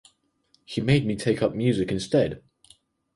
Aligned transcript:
He 0.65 0.81
made 0.81 1.05
me 1.05 1.15
take 1.15 1.43
up 1.43 1.53
music 1.53 1.91
instead. 1.91 2.41